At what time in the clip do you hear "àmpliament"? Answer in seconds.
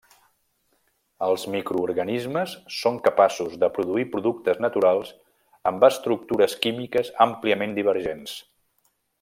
7.31-7.81